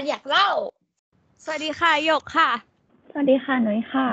[0.00, 0.48] ณอยากเล่า
[1.44, 2.50] สวัสดีค่ะหยกค่ะ
[3.10, 4.08] สวัสดีค่ะนุ้ยค่ะ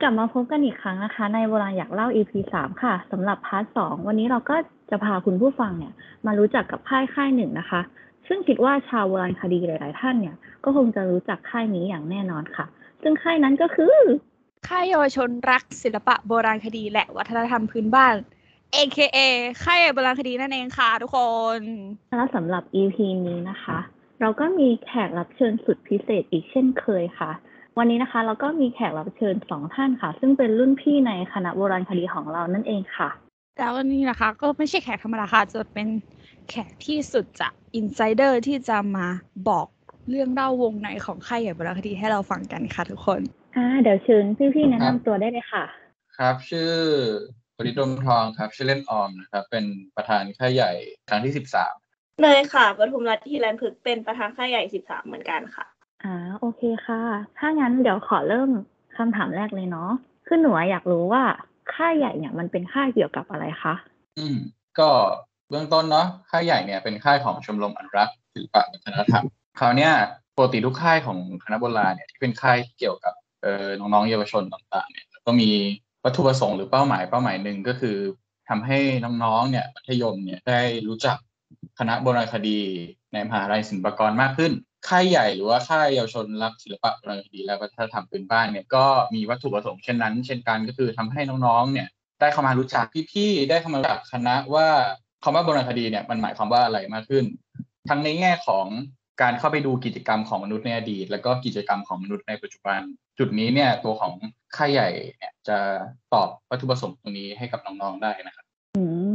[0.00, 4.56] กลับมาพบกันอีกครั้งนะคะ ในโบราณอยากเล่า EP สามค่ะสำหรับ part สองวันนี้เราก็
[4.90, 5.92] จะพาคุณผู้ฟังเนี่ย
[6.26, 7.80] มารู้จักกับค่ายค่ายหนึ่งนะคะ
[8.26, 12.66] ซึ่งคิดว่าชาวโบราณคดีหลาย ๆ ท่านเนี่ย ก็คงจะรู้จักค่ายนี้อย่างแน่นอนค่ะ
[13.02, 13.96] ซึ่งค่ายนั้นก็คือ
[14.68, 18.14] ค่ายเยาวชนรักษ์ศิลปะโบราณคดีและวัฒนธรรมพื้นบ้าน
[18.74, 19.18] AKA
[19.64, 21.18] ค่ายโบราณคดีนั่นเองค่ะทุกค
[21.56, 21.58] น
[22.16, 23.78] และสำหรับ EP นี้นะคะ
[24.24, 27.30] เราก็มีแขกรับเชิญสุดพิเศษอีกเช่นเคยค่ะ
[27.78, 33.10] วันนี้นะคะ เราก็มีแขกรับเชิญสองท่านค่ะ ซึ่งเป็นรุ่นพี่ในคณะโบราณคดีของเรานั่นเองค่ะ
[33.58, 35.88] แล้ววันนี้นะคะ ก็ไม่ใช่แขกธรรมดาค่ะ จะเป็น
[36.48, 39.06] แขกที่สุดจากอินไซเดอร์ที่จะมา
[39.48, 39.66] บอก
[40.10, 43.20] เรื่องเล่าวงในของค่ายใหญ่โบราณคดีให้เราฟังกันค่ะทุกคน
[43.56, 45.64] อ่าเดี๋ยวเชิญพี่ๆแนะครันำบตัวได้เลยค่ะ
[46.18, 46.70] ครับ ชื่อ
[47.56, 49.64] บริดมทองครับ ชื่อเล่นออมนะครับ เป็น
[49.96, 50.72] ประธานค่ายใหญ่
[51.08, 51.74] ครั้งที่สิบสาม
[52.20, 55.66] เนยค่ะปทุมรัฐที่แลนพึกษ์เป็นประธานค่ายใหญ่สิบสามเหมือนกันค่ะ
[56.04, 57.00] อ่าโอเคค่ะ
[57.38, 58.50] ถ้างั้นเดี๋ยวขอเริ่ม
[58.96, 59.90] คำถามแรกเลยเนาะ
[60.26, 61.22] คือหนูอยากรู้ว่า
[61.74, 63.74] ค่ายใหญ่เนี่ยมันเป็นค่ายเกี่ยวกับอะไรคะ
[64.18, 64.36] อืม
[64.78, 64.88] ก็
[65.50, 69.24] เบื้องต้นเนาะค่ายใหญ่เนี่ยเป็นค่ายของชมรมอนุรักษ์ศิลปะวัฒนธรรม
[69.58, 69.92] คราวเนี้ย
[70.36, 75.50] ปกติทุกค่ายของคณะโบราณเนี่ยที่เป็นค่ายเกี่ยวกับเอ่อน้องๆเยาวชนต่างๆเนี่ยก็มี
[76.04, 77.96] วัตถุประสงค์หรือเป้าหมายเป้าหมายหนึ่งก็คือ
[78.48, 78.78] ทำให้
[79.24, 81.16] น้องๆเนี่ยมัธยมเนี่ยได้รู้จัก
[81.78, 82.60] คณะโบราณคดี
[83.12, 84.52] ในมหาลัยศิลปากรมากขึ้น
[84.88, 91.88] ค่ายใหญ่หรือว่าค่ายเยาวชนรักศิลปะโบราณคดีและวัฒนธรรมพื้นบ้านเนี่ยก็มีวัตถุประสงค์เช่นนั้น เช่นกันก็คือทำให้น้องๆ เนี่ย
[92.20, 94.66] ได้เข้ามารู้จักพี่ๆ ได้เข้ามารู้จักคณะว่า
[95.22, 97.24] คำว่าโบราณคดีเนี่ยมันหมายความว่าอะไรมากขึ้น
[97.88, 98.66] ทั้งในแง่ของ
[99.22, 102.80] การเข้าไปดูกิจกรรมของมนุษย์ในอดีต แล้วก็กิจกรรมของมนุษย์ในปัจจุบัน
[103.18, 104.12] จุดนี้เนี่ยตัวของ
[104.56, 105.58] ค่ายใหญ่เนี่ยจะ
[106.14, 108.41] ตอบวัตถุประสงค์ตรงนี้ให้กับน้องๆได้นะครับ
[108.76, 109.08] อืม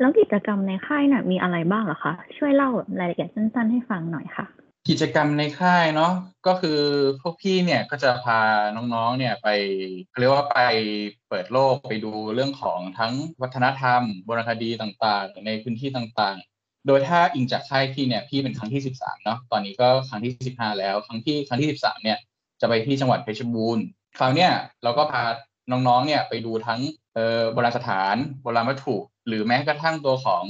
[0.00, 2.70] แล้วกิจกรรมในค่ายน่ะ มีอะไรบ้างเหรอคะ ช่วยเล่า
[3.00, 4.46] รายละเอียดสั้น ๆ ให้ฟังหน่อยค่ะ
[4.88, 6.12] กิจกรรมในค่ายเนาะ
[6.46, 6.80] ก็คือ
[7.22, 8.40] พวกพี่เนี่ยก็จะพา
[8.76, 9.48] น้องๆเนี่ยไป
[10.10, 10.58] เขาเรียกว่าไป
[11.28, 22.18] เปิดโลกไปดูเรื่องของทั้งวัฒนธรรมโบราณคดีต่างๆ ในพื้นที่ต่างๆ โดยถ้าอิงจากค่ายพี่เนี่ยพี่เป็นครั้งที่ 13เนาะตอนนี้ก็ครั้งที่ 15 แล้ว ครั้งที่ครั้งที่ 13เนี่ย
[22.60, 23.84] จะไปที่จังหวัดเพชรบูรณ์
[24.18, 24.50] คราวเนี้ย
[24.82, 25.22] เราก็พา
[25.70, 26.80] น้องๆเนี่ยไปดูทั้ง
[27.14, 30.44] เอ่อโบราณสถานโบราณวัตถุ หรือแม้กระทั่งตัวของ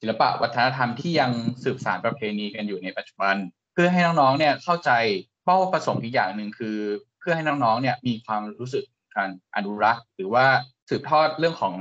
[0.00, 1.30] ศิลปะวัฒนธรรมที่ยัง
[1.64, 3.36] สืบสานประเพณีกันอยู่ในปัจจุบัน
[3.72, 4.90] เพื่อให้น้องๆเนี่ยเข้าใจ
[5.44, 6.76] เป้าประสงค์อีกอย่างหนึ่งคือ
[7.18, 8.84] เพื่อให้น้องๆเนี่ยมีความรู้สึก
[9.16, 10.46] การอนุรักษ์ หรือว่า
[10.88, 11.74] สืบทอดเรื่องของ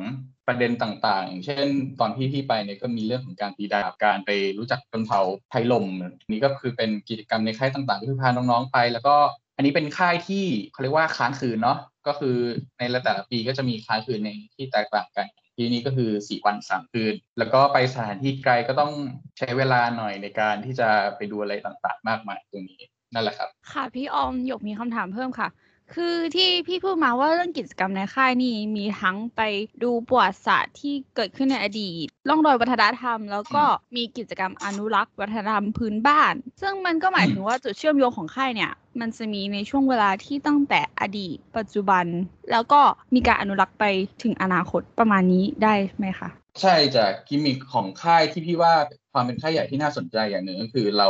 [0.47, 1.67] ประเด็นต่างๆอย่างเช่น
[1.99, 5.85] ตอนที่พี่ไปเนี่ยก็มีเรื่องของการตีดาบการไปรู้จักชนเผ่าไทยลม
[6.29, 9.15] นี่ก็คือเป็นกิจกรรมในค่ายต่างๆที่พาน้องๆไป แล้วก็
[9.55, 12.37] อันนี้เป็นค่ายที่เขาเรียกว่าค้างคืนเนาะ ก็คือ
[12.79, 15.27] ในแต่ละปีก็จะมีค้างคืนในที่แตกต่างกัน
[15.57, 18.91] ปีนี้ก็คือสี่วันสามคืน แล้วก็ไปสถานที่ไกลก็ต้อง
[19.37, 22.81] ใช้เวลาหน่อยในการที่จะไปดูอะไรต่างๆ มากมายตรงนี้
[23.13, 25.47] นั่นแหละครับ ค่ะพี่ออมหยกมีคำถามเพิ่มค่ะ
[25.93, 29.41] คือที่พี่พูดมาว่าเรื่องกิจกรรมในค่ายนี่มีทั้งไป
[29.83, 33.63] ดูประวัติศาสตร์ที่เกิดขึ้นในอดีตร่องรอยวัฒนธรรม แล้วก็
[33.95, 42.05] มีกิจกรรมอนุรักษ์ วัฒนธรรมพื้นบ้าน ซึ่งมันก็หมายถึงว่าจุดเชื่อมโยงของค่ายเนี่ย มันจะมีในช่วงเวลาที่ตั้งแต่อดีต ปัจจุบัน
[42.51, 42.81] แล้วก็
[43.15, 43.85] มีการอนุรักษ์ไป
[44.23, 46.29] ถึงอนาคตประมาณนี้ได้ไหมคะ
[46.61, 48.73] ใช่จากกิมมิคของค่ายที่พี่ว่า
[49.13, 51.09] ความเป็นค่ายใหญ่ที่น่าสนใจอย่างหนึ่งก็คือเรา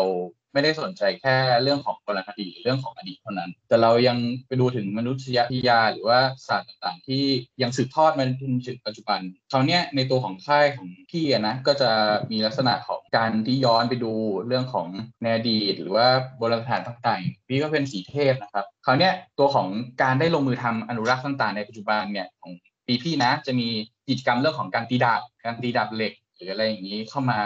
[0.55, 4.17] ไม่ได้สนใจแค่เรื่องของโบรณคดีเรื่องของอดีตเท่านั้น แต่เรายัง
[4.47, 7.23] ไปดูถึงมนุษยวิทยาหรือว่าศาสตร์ต่างๆ ที่
[7.61, 9.19] ยังสืบทอดมาจนถึงปัจจุบัน
[9.51, 11.91] คราวนี้ในตัวของค่ายของพี่นะก็จะ
[12.31, 14.13] มีลักษณะของการที่ย้อนไปดู
[14.47, 14.87] เรื่องของ
[15.21, 16.07] ในอดีต หรือว่า
[16.37, 19.67] โบราณสถานต่างๆพี่ก็เป็นสีเทพนะครับคราวนี้ตัวของ
[20.01, 22.51] การได้ลงมือทำอนุรักษ์ต่างๆ ในปัจจุบันเนี่ยของ
[22.87, 23.67] ปีพี่นะจะมี
[24.07, 27.41] กิจกรรมเรื่องของการตีดาบการตีดาบเหล็กหรืออะไรอย่างนี้เข้ามา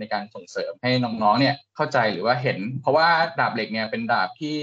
[0.00, 3.08] ในการส่งเสริมให้น้องๆเนี่ยเข้าใจหรือว่าเห็น เพราะว่า
[3.40, 4.56] ดาบเหล็กเนี่ยเป็นดาบที่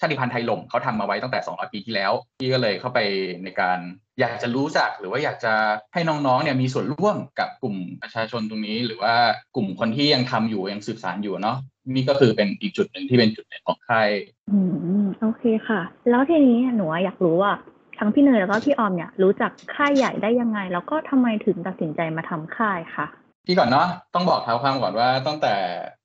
[0.00, 3.00] ชาติพันธุ์ไทยหลงเขาทำมาไว้ตั้งแต่ 200 ปีที่แล้วพี่ก็เลยเข้าไป
[3.44, 3.78] ในการ
[4.20, 5.52] อยากจะรู้จักหรือว่าอยากจะ
[5.94, 9.14] ให้น้องๆเนี่ยมีส่วนร่วมกับกลุ่มประชาชนตรงนี้ หรือว่า
[9.56, 11.56] กลุ่มคนที่ยังทำอยู่ยังสืบสานอยู่เนาะ
[11.90, 14.10] นี่ก็คือเป็นอีกจุดหนึ่งที่เป็นจุดเด่นของค่าย
[14.50, 14.58] อื
[15.02, 15.80] มโอเคค่ะ
[16.10, 17.52] แล้วทีนี้หนูอยากรู้ว่า
[17.98, 23.06] ทั้งพี่เนยแล้วก็พี่ออมเนี่ยรู้จักค่ายใหญ่ได้ยังไง แล้วก็ทำไมถึงตัดสินใจมาทำค่ายค่ะ
[23.46, 25.54] พี่ก่อนเนาะต้องบอกเท้าความก่อนว่าตั้งแต่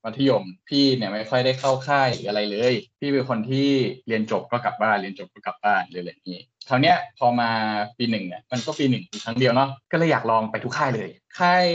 [0.04, 3.70] มัธยมพี่เนี่ยไม่ค่อยได้เข้าค่ายอะไรเลย พี่เป็นคนที่
[4.08, 7.50] เรียนจบก็กลับบ้านเรียนจบก็กลับบ้านเลยอะไรอย่างนี้คราวเนี้ยพอมา
[7.98, 11.66] ปีหนึ่งเนี่ยมันก็ปีหนึ่งครั้งเดียวเนาะก็เลยอยากลองไปทุกค่ายเลย ค่าย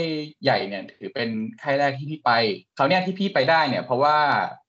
[0.43, 1.29] ใหญ่เนี่ยถือเป็น
[1.61, 2.31] ค่ายแรกที่พี่ไป
[2.77, 4.17] คราวเนี้ยที่พี่ไปได้เนี่ยเพราะว่า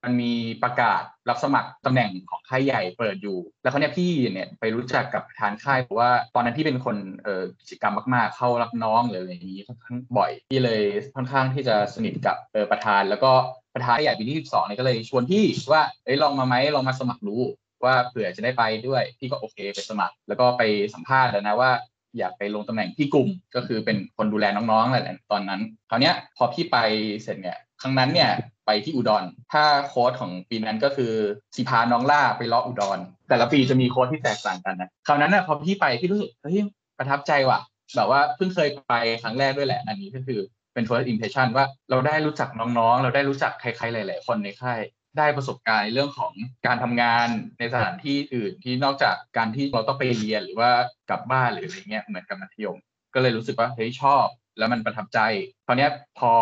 [0.02, 0.32] มันมี
[0.62, 10.82] ประกาศ รับสมัครตำแหน่งของค่ายใหญ่เปิดอยู่ แล้วคราวเนี้ยพี่เนี่ยไปรู้จักกับประธานค่ายเพราะว่าตอนนั้นพี่เป็นคนเอ่อกิจกรรมมากๆ เข้ารับน้องหรืออะไรอย่างนี้ค่อนข้างบ่อยพี่เลย
[11.16, 13.32] ค่อนข้างที่จะสนิทกับเออประธาน แล้วก็
[13.74, 17.36] ประธานใหญ่ปีที่สิบสองเนี่ยก็เลยชวนพี่ว่าเอ้ยลองมาไหมลองมาสมัครดู
[17.84, 20.62] ว่าเผื่อจะได้ไปด้วยพี่ก็โอเคไปสมัคร แล้วก็ไป
[20.94, 21.70] สัมภาษณ์แล้วนะว่า
[22.18, 25.60] อยากไปลงตำแหน่งที่กลุ่มก็คือเป็นคนดูแลน้องๆแหละตอนนั้น
[25.90, 26.76] คราวเนี้ยพอพี่ไป
[27.22, 28.30] เสร็จเนี่ย ครั้งนั้นเนี่ย
[28.66, 31.12] ไปที่อุดร ถ้าโค้ดของปีนั้นก็คือ
[31.56, 32.98] สิพาน้องล่าไปลาะอุดร
[33.28, 36.56] แต่ละปีจะมีโค้ดที่แตกต่างกันนะ คราวนั้นน่ะพอพี่ไปพี่รู้สึกเฮ้ย
[36.98, 37.60] ประทับใจว่ะ
[37.96, 40.40] แบบว่าเพิ่งเคยไปครั้งแรกด้วยแหละ อันนี้ก็คือ
[40.74, 44.80] เป็น first impression ว่าเราได้รู้จักน้องๆ เราได้รู้จักใครๆ หลาย ๆ คนในค่าย
[45.18, 46.32] ได้ประสบการณ์เรื่องของ
[46.66, 47.26] การทำงาน
[47.58, 50.70] ในสถานที่อื่นที่นอกจากการที่เราต้องไปเรียนหรือว่า
[51.10, 52.78] กลับบ้านหรืออะไรเงี้ยเหมือนกับมัธยม
[53.14, 54.26] ก็เลยรู้สึกว่าเฮ้ยชอบ
[54.58, 55.18] แล้วมันประทับใจ
[55.66, 56.32] คราวเนี้ยพอ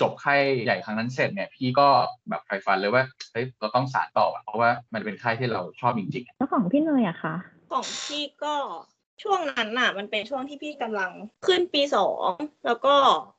[0.00, 1.88] จบค่ายใหญ่ครั้งนั้นเสร็จเนี่ยพี่ก็
[2.28, 7.34] แบบใฝ่ฝันเลยว่าเฮ้ยเราต้องสานต่อว่ะเพราะว่ามันเป็นค่ายที่เราชอบจริงแล้วของพี่เนยอะคะ
[7.70, 8.54] ของพี่ก็
[9.22, 11.10] ช่วงนั้นน่ะ มันเป็นช่วงที่พี่กำลัง
[11.46, 12.30] ขึ้นปีสอง
[12.66, 12.94] แล้วก็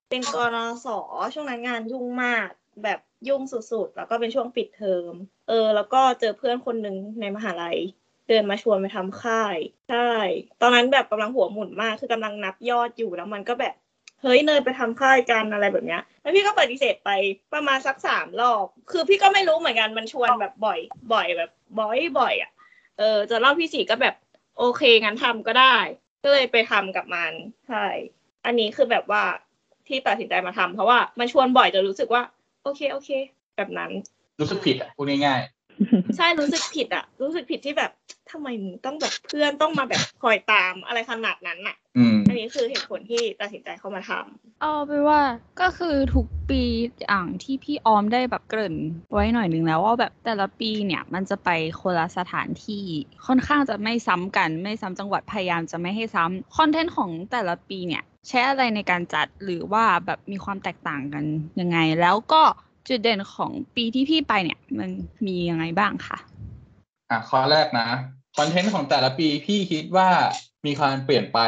[0.09, 0.87] เป็นกรส
[1.33, 2.47] ช่วงนั้นงานยุ่งมาก
[2.83, 5.13] แบบยุ่งสุดๆ แล้วก็เป็นช่วงปิดเทอม
[5.49, 7.77] เออ แล้วก็เจอเพื่อนคนหนึ่งในมหาลัย
[8.27, 9.57] เดินมาชวนไปทำค่าย
[9.89, 10.09] ใช่
[10.61, 13.75] ตอนนั้นแบบกำลังหัวหมุนมาก คือกำลังนับยอดอยู่ แล้วมันก็แบบ
[14.21, 17.09] เฮ้ยเนยไปทำค่ายกันอะไรแบบเนี้ยแล้วพี่ก็ปฏิเสธไป
[17.53, 20.79] ประมาณสักสามรอบ คือพี่ก็ไม่รู้เหมือนกันมันชวนแบบบ่อย
[21.13, 22.51] บ่อยแบบบ่อยบ่อยอะ
[22.99, 24.15] เออจนรอบที่สี่ก็แบบ
[24.57, 25.77] โอเคงั้นทำก็ได้
[26.23, 27.31] ก็เลยไปทำกับมัน
[27.69, 27.85] ใช่
[28.45, 29.23] อันนี้คือแบบว่า
[29.87, 32.23] ที่ตัดสินใจมาทำเพราะว่ามันชวนบ่อยจนรู้สึกว่า
[32.63, 33.09] โอเคโอเค
[33.55, 35.41] แบบนั้นๆรู้สึกผิดอะพูดง่าย
[36.17, 37.91] ใช่รู้สึกผิดอะรู้สึกผิดที่แบบ
[38.31, 45.21] ทำไมมึงต้องแบบเพื่อนต้องมาแบบคอยตามอะไรขนาดนั้นอะๆอืมอั นนี้คือเหตุผลที่ตัดสินใจเข้ามาทำเอาไปนว่า
[45.61, 46.61] ก็คือทุกปี
[47.01, 48.75] อย่างที่พี่ออมได้แบบเกริ่น
[49.13, 51.49] ไว้หน่อยหนึ่งแล้วว่าแบบแต่ละปีเนี่ยมันจะไป
[51.81, 52.85] คนละสถานที่
[53.27, 61.23] ค่อนข้างจะไม่ซ้ำกันไม่ซ้ำจังหวัดพยายามจะไม่ให้ซ้ำคอนเทนต์ของแต่ละปีเนี่ยใช้อะไรในการจัดหรือว่าแบบมีความแตกต่างกัน
[61.59, 62.43] ยังไง แล้วก็
[62.87, 64.89] จุดเด่นของปีที่พี่ไปเนี่ย มัน
[65.25, 66.17] มียังไงบ้างคะ
[67.09, 67.87] อะข้อแรกนะ
[68.37, 70.09] คอนเทนต์ของแต่ละปีพี่คิดว่า
[70.65, 71.39] มีการเปลี่ยนไป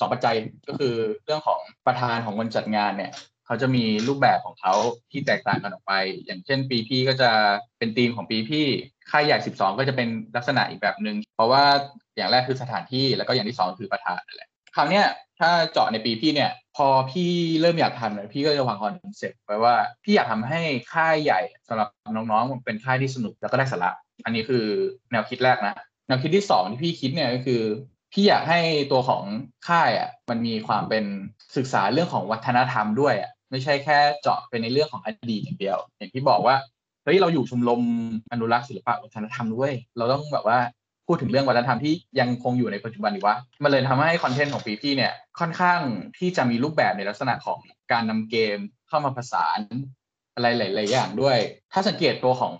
[0.00, 0.36] สองปัจจัย
[0.68, 0.94] ก็คือ
[1.24, 3.12] เรื่องของประธานของคนจัดงานเนี่ย
[3.46, 4.74] เขาจะมีรูปแบบของเขา
[5.10, 5.92] ที่แตกต่างกันออกไป
[6.24, 7.30] อย่างเช่นปีพี่ก็จะ
[7.78, 8.66] เป็นธีมของปีพี่
[9.10, 11.64] ค่ายใหญ่12 ก็จะเป็นลักษณะอีกแบบหนึ่งเพราะว่า
[12.16, 15.06] อย่างแรกคือสถานที่แล้วก็อย่างที่สองคือประธานนั่นแหละคราวเนี้ย
[15.40, 17.30] ถ้าเจาะในปีพี่เนี่ยพอพี่
[17.60, 19.74] เริ่มอยากทำเนี่ยพี่ก็จะวาง concept ไว้ว่า
[20.04, 20.60] พี่อยากทำให้
[20.92, 23.90] ค่ายใหญ่สำหรับน้องๆมันเป็นค่ายที่สนุกแล้วก็ได้สาระ
[24.24, 24.64] อันนี้คือ
[25.10, 25.74] แนวคิดแรกนะ
[26.06, 27.62] แนวคิดที่สองที่พี่คิดเนี่ยก็คือ
[28.12, 28.60] พี่อยากให้
[28.92, 29.22] ตัวของ
[29.68, 31.04] ค่ายอะมันมีความเป็น
[31.56, 36.56] ศึกษาเรื่องของวัฒนธรรมด้วยอะไม่ใช่แค่เจาะไปในเรื่องของอดีตอย่างเดียว อย่างที่บอกว่า
[37.04, 37.82] เฮ้ยเราอยู่ชมรม
[38.32, 40.58] อนุรักษ์ศิลปะวัฒนธรรมด้วย เราต้องแบบว่า
[41.06, 45.80] พูดถึงเรื่องวัฒนธรรมที่ยังคงอยู่ในปัจจุบันดีวะมันเลยทำให้คอนเทนต์ของปีพี่เนี่ยค่อนข้าง
[46.18, 47.58] ที่จะมีรูปแบบในลักษณะของ
[47.92, 48.58] การนำเกม
[48.88, 49.60] เข้ามาผสาน
[50.34, 51.38] อะไรหลายๆอย่างด้วย
[51.72, 52.54] ถ้าสังเกตตัวของ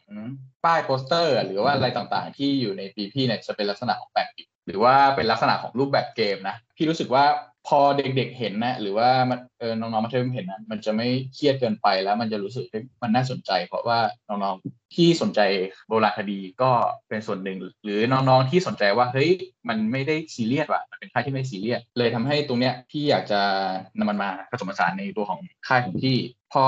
[0.65, 7.25] ป้ายโปสเตอร์ หรือว่าอะไรต่างๆ ที่อยู่ในปีพี่เนี่ยจะเป็นลักษณะของแปลกปิดหรือว่าเป็นลักษณะของรูปแบบเกมนะพี่รู้สึกว่า
[7.69, 9.11] พอเด็กๆเห็นนะหรือว่า
[9.59, 12.65] เออน้องๆมัธยมเห็นนะมันจะไม่เครียดเกินไปแล้ว มันจะรู้สึก
[13.03, 13.99] มันน่าสนใจ เพราะว่า
[14.29, 15.41] น้องๆที่สนใจ
[15.89, 16.71] โบราณคดีก็
[17.09, 19.31] เป็นส่วนหนึ่ง หรือน้องๆที่สนใจว่าเฮ้ย
[19.69, 23.41] มันไม่ได้ซีเรียสว่ะมันเป็นค่ายที่ไม่ซีเรียสเลยทำให้ตรงเนี้ยพี่อยากจะ
[23.99, 26.17] นำมันมาผสมผสานในตัวของค่ายของพี่
[26.53, 26.65] พอ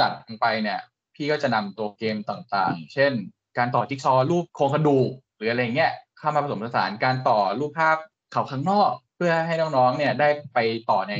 [0.00, 0.80] จัดลงไปเนี่ย
[1.14, 3.12] พี่ก็จะนำตัวเกมต่างๆ เช่น
[3.58, 7.96] การต่อจิ๊กซอว์รูปโครงกระดูกหรืออะไรเงี้ย เข้ามาผสมผสานการต่อรูปภาพ
[8.32, 10.58] เขาข้างนอก เพื่อให้น้องๆเนี่ยได้ไป
[10.90, 11.14] ต่อใน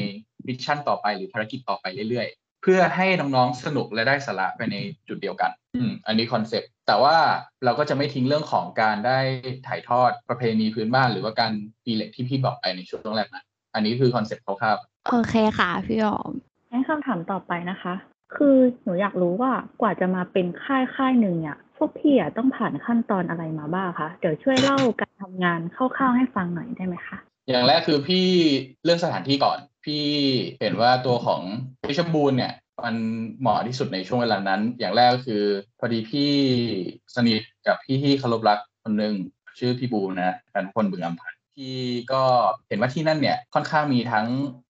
[0.47, 4.77] mission ต่อไปหรือภารกิจต่อไปเรื่อยๆ เพื่อให้น้องๆสนุกและได้สาระไปใน
[5.09, 7.17] จุดเดียวกันอืมอันนี้ concept แต่ว่า
[7.65, 9.19] เราก็จะไม่ทิ้งเรื่องของการได้
[9.67, 11.53] ถ่ายทอดประเพณีพื้นบ้าน หรือว่าการ
[11.85, 16.33] ตีเหล็กที่พี่บอกไปในช่วงแรกนะอันนี้คือ concept คร่าวๆโอเคค่ะพี่ออม
[16.71, 17.95] งั้นคำถามต่อไปนะคะ
[18.37, 27.19] คือหนูอยากรู้ว่ากว่าจะมาเป็นค่ายค่ายหนึ่งเนี่ย พวกพี่อะต้องผ่านขั้นตอนอะไรมาบ้างคะเดี๋ยวช่วยเล่าการทำงานคร่าวๆให้ฟังหน่อยได้ไหมคะ
[27.49, 28.27] อย่างแรกคือพี่
[28.85, 30.05] เลือกสถานที่ก่อน พี่
[30.61, 31.41] เห็นว่าตัวของ
[31.81, 32.53] เพชรบูรณ์เนี่ย
[32.85, 32.97] มัน
[33.41, 35.43] เหมาะที่สุดในช่วงเวลานั้น อย่างแรกก็คือ
[35.79, 36.31] พอดีพี่
[37.15, 39.15] สนิทกับพี่ที่เคารพรักคนหนึ่ง
[39.59, 41.77] ชื่อพี่บูนะกันพลบึงอำพันพี่
[42.13, 42.23] ก็
[42.69, 44.27] เห็นว่าที่นั่นเนี่ยค่อนข้างมีทั้ง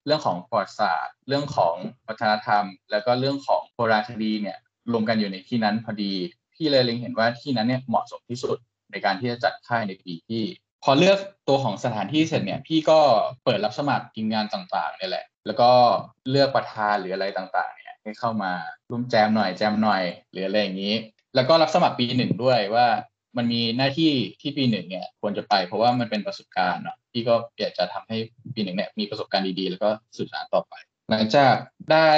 [0.06, 1.74] เรื่องของประวัติศาสตร์ เรื่องของ
[2.06, 4.58] วัฒนธรรม แล้วก็เรื่องของโบราณคดีเนี่ย
[4.92, 6.12] รวมกันอยู่ในที่นั้นพอดี
[6.56, 8.56] พี่เลยเล็งเห็นว่าที่นั้นเนี่ยเหมาะสมที่สุด
[8.92, 10.42] ในการที่จะจัดค่ายในปีที่
[10.84, 12.98] พอเลือกตัวของสถานที่เสร็จเนี่ย พี่ก็
[13.44, 15.70] เปิดรับสมัครทีมงานต่างๆเนี่ยแหละ แล้วก็
[16.30, 18.52] เลือกประธานหรืออะไรต่างๆ เนี่ยให้เข้ามา
[18.90, 20.94] ร่วมแจมหน่อยแจมหน่อยหรืออะไรอย่างนี้
[21.34, 22.86] แล้วก็รับสมัครปีหนึ่งด้วยว่า
[23.36, 28.16] มันมีหน้าที่ที่ปีหนึ่งเนี่ยควรจะไป เพราะว่ามันเป็นประสบการณ์เนาะพี่ก็อยากจะทำให้
[28.54, 30.74] ปีหนึ่งเนี่ยมีประสบการณ์ดีๆ แล้วก็สื่อสารต่อไป
[31.10, 31.54] หลังจาก
[31.92, 32.10] ได้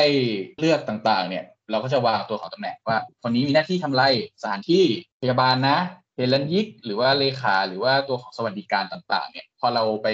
[0.58, 4.02] เลือกต่างๆ เนี่ย เราก็จะวางตัวของตำแหน่งว่า คนนี้มีหน้าที่ทำไร
[4.42, 4.84] สถานที่
[5.20, 5.78] พยาบาลนะ
[6.14, 10.08] เฮลันยิก หรือว่าเลขาหรือว่าตัวของสวัสดิการต่างๆ เนี่ย พอเราไป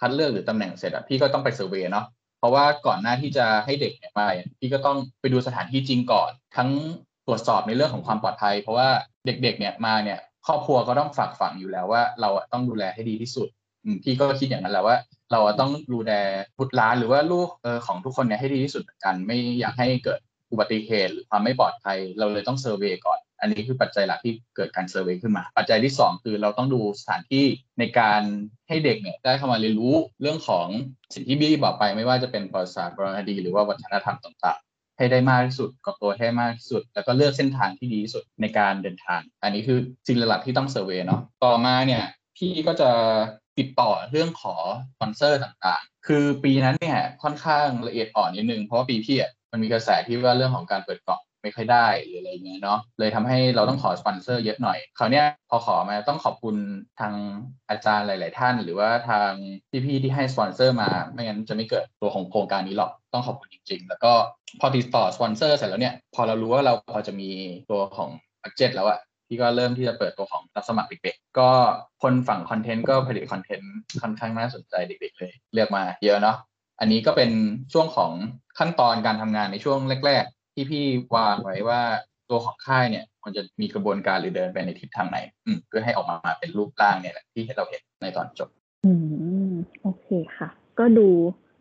[0.00, 2.06] คัดเลือกหรือตำแหน่งเสร็จอะพี่ก็ต้องไปเซอร์เวยเนาะ
[2.38, 4.26] เพราะว่าก่อนหน้าที่จะให้เด็กเนี่ยมา
[4.60, 6.70] พี่ก็ต้องไปดูสถานที่จริงก่อน ทั้ง
[7.26, 8.88] ตรวจสอบในเรื่องของความปลอดภัย เพราะว่า
[9.26, 13.48] เด็กๆเนี่ยมาเนี่ยครอบครัวก็ต้องฝากฝังอยู่แล้วว่า เราต้องดูแลให้ดีที่สุด
[14.02, 14.96] พี่ก็คิดอย่างนั้นแหละว่า
[15.32, 16.12] เราต้องดูแล
[16.58, 17.48] บุตรหลานหรือว่าลูก
[17.86, 27.46] ของทุกคนเนี่ยให้ดีที่สุดกัน ไม่อยากให้เกิด อุบัติเหตุหรือความไม่ปลอดภัยเราเลยต้อง survey ก่อน อันนี้คือปัจจัยหลักที่เกิดการ survey ขึ้นมา ปัจจัยที่ 2 คือเราต้องดูสถานที่
[27.78, 28.22] ในการ
[28.68, 30.66] ให้เด็กเนี่ยได้เข้ามาเรียนรู้เรื่องของ
[31.14, 42.04] สิ่งที่พี่บอกไปไม่ว่าจะเป็นประวัติศาสตร์ประวัติหรือว่าวัฒนธรรมต่างๆ ให้ได้มากที่สุดกอบตัวให้มากที่สุด แล้วก็เลือกเส้นทางที่ดีที่สุดในการเดินทาง อันนี้คือสิ่งหลักที่ต้อง survey เนาะต่อมาเนี่ย
[42.36, 42.90] พี่ก็จะ
[43.58, 44.54] ติดต่อเรื่องขอ
[44.92, 56.56] สปอนเซอร์ต่างๆ คือปีนั้นเนี่ยค่อนข้างละเอียดอ่อนนิดนึง เพราะว่าปีพี่อะ มันมีกระแสที่ว่าเรื่องของการเปิดกล่องไม่ค่อยได้หรืออะไรเงี้ยเนาะเลยทำให้เราต้องขอสปอนเซอร์เยอะหน่อยคราวนี้พอขอมาต้องขอบคุณ
[57.00, 57.14] ทาง
[57.70, 59.30] อาจารย์หลาย ๆ ท่าน หรือว่าทาง
[59.84, 64.12] พี่ๆที่ให้สปอนเซอร์มาไม่งั้นจะไม่เกิดตัวของโครงการนี้หรอกต้องขอบคุณจริง ๆ แล้วก็
[64.60, 67.30] พอติดต่อสปอนเซอร์เสร็จแล้วเนี่ยพอเรารู้ว่าเราพอจะมี
[67.70, 68.10] ตัวของ
[68.42, 71.50] budget แล้วอะพี่ก็เริ่มที่จะเปิดตัวของรับสมัครเด็กๆ ก็
[72.02, 76.36] คนฝั่ง content ก็ผลิต content ค่อนข้างน่าสนใจเด็กๆเลย เลือกมาเยอะเนาะ
[76.80, 77.30] อันนี้ก็เป็น
[77.72, 78.12] ช่วงของ
[78.58, 80.84] ขั้นตอนการทำงานในช่วงแรก ๆ ที่พี่
[81.16, 81.80] วางไว้ว่า
[82.30, 85.18] ตัวของค่ายเนี่ย มันจะมีกระบวนการหรือเดินไปในทิศทางไหน
[85.68, 88.48] เพื่อให้ออกมาเป็นรูปร่างเนี่ยแหละที่เราเห็นในตอนจบ
[88.86, 88.92] อื
[89.50, 89.52] ม
[89.82, 90.06] โอเค
[90.36, 91.08] ค่ะ ก็ดู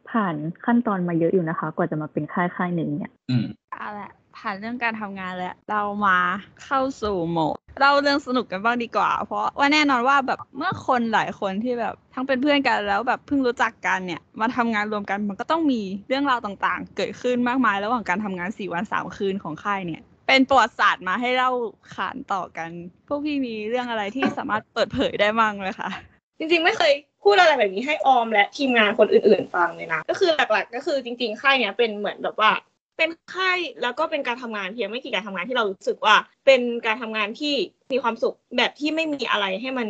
[0.10, 6.17] ผ่านขั้นตอนมาเยอะอยู่นะคะ กว่าจะมาเป็นค่ายค่ายหนึ่งเนี่ย อืมเอาละผ่านเรื่องการทำงานแล้ว เรามา
[6.63, 21.51] เข้าสู่โหมด เราเรื่องสนุกกันบ้างดีกว่า เพราะว่าแน่นอนว่าแบบเมื่อคนหลายคนที่แบบทั้งเป็นเพื่อนกันแล้วแบบเพิ่งรู้จักกันเนี่ยมาทำงานรวมกันมันก็ต้องมีเรื่องราวต่างๆ เกิดขึ้นมากมายระหว่างการทำงานสี่วันสามคืนของค่ายเนี่ย เป็นประวัติศาสตร์มาให้เล่า
[21.96, 22.70] ขานต่อกัน
[23.08, 25.89] พวกพี่มีเรื่องอะไรที่สามารถเปิดเผยได้บ้างไหมคะ
[26.39, 32.51] จริงๆไม่เคยพูดอะไรแบบนี้ให้ออมและทีมงานคนอื่นๆฟังเลยนะก็คือหลักๆ ก็คือจริงๆค่ายเนี้ยเป็นเหมือนแบบว่า
[32.97, 37.55] เป็นค่ายแล้วก็เป็นการทำงานเพียงไม่กี่การทำงานที่เรารู้สึกว่า เป็นการทำงานที่
[37.91, 39.87] มีความสุขแบบที่ไม่มีอะไรให้มัน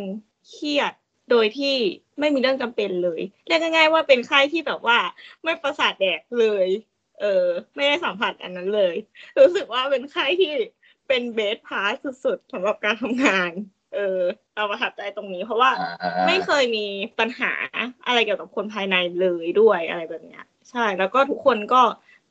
[0.48, 0.92] เครียด
[1.30, 1.74] โดยที่
[2.20, 4.98] ไม่มีเรื่องจำเป็นเลยเรียกง่าย ๆ ว่าเป็นค่ายที่แบบว่า
[5.44, 6.68] ไม่ประสาทแดกเลย
[7.20, 8.94] เออ ไม่ได้สัมผัสอันนั้นเลย
[9.38, 10.52] รู้สึกว่าเป็นค่ายที่
[11.08, 11.94] เป็นเบสพาร์ท
[12.24, 13.50] สุดๆสำหรับการทำงาน
[13.94, 14.20] เออ
[14.54, 15.70] เราประทับใจตรงนี้ เพราะว่า
[16.26, 16.86] ไม่เคยมี
[17.18, 17.52] ปัญหา
[18.06, 21.82] อะไรเกี่ยวกับคนภายในเลยด้วยอะไรแบบเนี้ย ใช่แล้วก็ทุกคนก็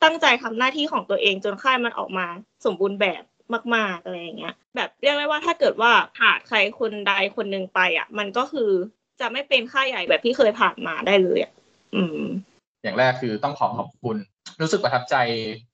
[0.02, 2.26] ตั้งใจทำหน้าที่ของตัวเองจนค่ายมันออกมา
[2.64, 3.22] สมบูรณ์แบบ
[3.74, 8.70] มาก ๆอะไรอย่างเงี้ย แบบเรียกได้ว่าถ้าเกิดว่าขาดใครคนใดคนหนึ่งไปอะ มันก็คือ
[9.20, 11.52] จะไม่เป็นค่ายใหญ่แบบที่เคยผ่านมาได้เลยอะ
[11.94, 12.22] อืม
[12.82, 14.16] อย่างแรกคือต้องขอขอบคุณ
[14.60, 15.16] รู้สึกประทับใจ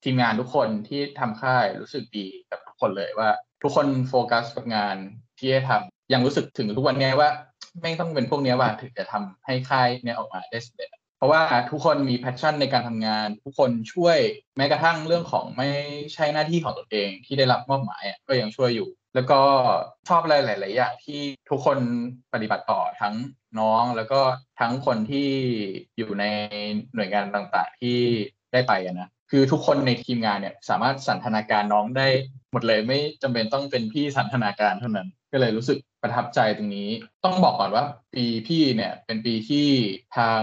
[0.05, 3.31] ทีมงานทุกคนที่ทำค่ายรู้สึกดีกับทุกคนเลยว่า
[3.62, 4.97] ทุกคนโฟกัสกับงาน
[5.38, 7.31] ที่ได้ทำยังรู้สึกถึงทุกวันนี้ว่า
[7.83, 10.88] ไม่ต้องเป็นพวกนี้ว่าถึงจะทำให้ค่ายเนี่ยออกมาได้สำเร็จ
[11.23, 14.19] เพราะว่าทุกคนมี passion ในการทำงาน ทุกคนช่วย
[14.57, 15.69] แม้กระทั่งเรื่องของไม่
[16.14, 19.41] ใช่หน้าที่ของตัวเองที่ได้รับมอบหมายก็ยังช่วยอยู่ แล้วก็
[20.09, 21.79] ชอบอะไรหลาย ๆ อย่างที่ทุกคน
[22.33, 23.14] ปฏิบัติต่อทั้ง
[23.59, 24.21] น้องแล้วก็
[24.61, 25.29] ทั้งคนที่
[25.97, 26.25] อยู่ใน
[26.95, 27.99] หน่วยงานต่าง ๆ ที่
[28.52, 32.09] ได้ไปนะ คือทุกคนในทีมงานเนี่ย สามารถสันทนาการน้องได้
[32.53, 36.89] หมดเลยไม่จำเป็นต้องเป็นพี่สันทนาการเท่านั้น ก็เลยรู้สึกประทับใจตรงนี้
[37.25, 37.85] ต้องบอกก่อนว่า
[38.15, 39.67] ปีพี่เนี่ยเป็นปีที่
[40.17, 40.41] ทาง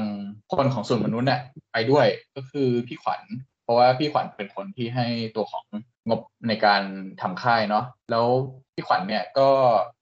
[0.52, 1.42] คนของส่วนมนุษย์เนี่ย
[1.74, 3.22] ไปด้วยก็คือพี่ขวัญ
[3.64, 5.06] เพราะว่าพี่ขวัญเป็นคนที่ให้
[5.36, 5.66] ตัวของ
[6.10, 6.82] งบในการ
[7.22, 8.26] ทำค่ายเนาะแล้ว
[8.74, 9.50] พี่ขวัญเนี่ยก็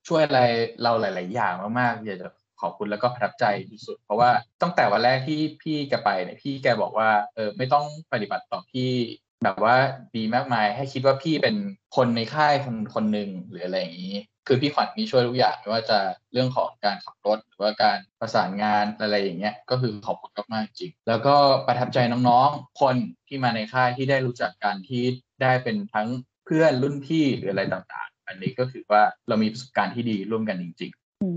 [0.08, 0.42] ช่วยอะไร
[0.84, 2.28] เราหลาย ๆ อย่างมากๆอยากจะ
[2.62, 4.30] ขอบคุณแล้วก็ประทับใจที่สุด เพราะว่า
[4.62, 8.92] ตั้งแต่วันแรกที่พี่แกไปเนี่ยพี่แกบอกว่าเออไม่ต้องปฏิบัติต่อพี่
[9.44, 9.76] แบบว่า
[10.16, 11.56] ดีมากมายให้คิดว่าพี่เป็น
[11.96, 14.16] คนในค่ายคนคนหนึ่งหรืออะไรอย่างนี้
[14.48, 16.00] คือพี่ขวัญมีช่วยทุกอย่างไม่ว่าจะ
[16.34, 21.36] เรื่องของการขับรถหรือว่าการประสานงานอะไรอย่างเงี้ยก็คือขอบคุณมากๆจริง แล้วก็
[21.68, 22.96] ประทับใจน้องๆ คน
[23.28, 25.04] ที่มาในค่ายที่ได้รู้จักกันที่
[25.42, 26.08] ได้เป็นทั้ง
[26.46, 31.30] เพื่อนรุ่นพี่หรืออะไรต่างๆ อันนี้ก็ถือว่าเรามีประสบการณ์ที่ดีร่วมกันจริงๆอื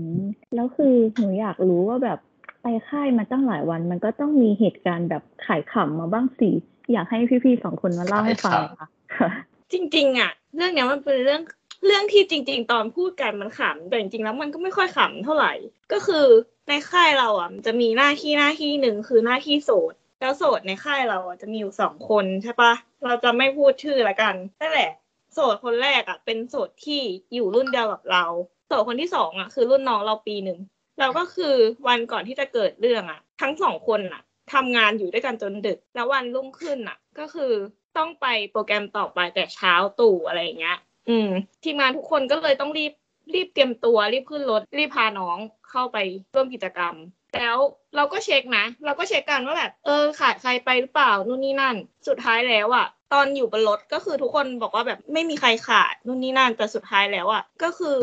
[0.55, 2.19] แล้วคือหนูอยากรู้ว่าแบบ
[2.61, 6.49] ไปค่ายมาตั้งหลายวัน มันก็ต้องมีเหตุการณ์แบบขายขำมาบ้างสิ
[6.91, 9.29] อยากให้พี่ๆสองคนมาเล่าให้ฟังค่ะ
[9.71, 11.41] จริง ๆ อะ เรื่องเนี้ยมันเป็นเรื่อง
[11.85, 15.53] เรื่องที่จริง ๆ ตอนพูดกันมันขำแต่จริงๆแล้วมันก็ไม่ค่อยขำเท่าไหร่
[15.91, 16.25] ก็คือ
[16.69, 22.73] ในค่ายเราอะมันจะมีหน้าที่หน้าที่หนึ่งคือหน้าที่โสดแล้วโสดในค่ายเราอะจะมีอยู่สองคนใช่ปะ
[23.03, 24.91] เราจะไม่พูดชื่อละกันนั่นแหละ
[25.33, 27.01] โสดคนแรกอะเป็นโสดที่
[27.33, 28.25] อยู่รุ่นเดียวกับเรา
[28.71, 30.59] โสดคนที่สองอะคือรุ่นน้องเราปีหนึ่ง
[30.99, 31.55] เราก็คือ
[31.87, 34.21] วันก่อนที่จะเกิดเรื่องอะ ทั้งสองคนอะ
[34.53, 37.51] ทำงานอยู่ด้วยกันจนดึก แล้ววันรุ่งขึ้นอะ ก็คือ
[37.97, 40.77] ต้องไปโปรแกรมต่อไปแต่เช้าตู่อะไรอย่างเงี้ย
[41.09, 41.29] อืม
[41.63, 42.93] ทีมงานทุกคนก็เลยต้องรีบ
[43.33, 45.37] รีบเตรียมตัวรีบขึ้นรถรีบพาน้อง
[45.69, 45.97] เข้าไป
[46.35, 46.95] ร่วมกิจกรรม
[47.37, 47.57] แล้ว
[47.95, 51.75] เราก็เช็คนะ เราก็เช็คกันว่าแบบเออขาดใครไปหรือเปล่านู่นนี่นั่น
[52.07, 57.97] สุดท้ายแล้วอะตอนอยู่บนรถก็คือทุกคนบอกว่าแบบไม่มีใครขาดนู่นนี่นั่นแต่สุดท้ายแล้วอะก็คือ